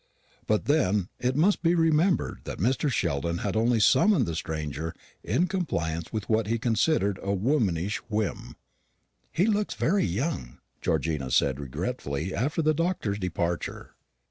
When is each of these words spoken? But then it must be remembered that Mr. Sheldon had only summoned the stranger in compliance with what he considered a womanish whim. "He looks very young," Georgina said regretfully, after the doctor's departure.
But 0.47 0.65
then 0.65 1.09
it 1.19 1.35
must 1.35 1.61
be 1.61 1.75
remembered 1.75 2.39
that 2.45 2.57
Mr. 2.57 2.91
Sheldon 2.91 3.37
had 3.45 3.55
only 3.55 3.79
summoned 3.79 4.25
the 4.25 4.33
stranger 4.33 4.95
in 5.23 5.45
compliance 5.45 6.11
with 6.11 6.27
what 6.27 6.47
he 6.47 6.57
considered 6.57 7.19
a 7.21 7.31
womanish 7.33 7.97
whim. 8.09 8.55
"He 9.31 9.45
looks 9.45 9.75
very 9.75 10.05
young," 10.05 10.57
Georgina 10.81 11.29
said 11.29 11.59
regretfully, 11.59 12.33
after 12.33 12.63
the 12.63 12.73
doctor's 12.73 13.19
departure. 13.19 13.93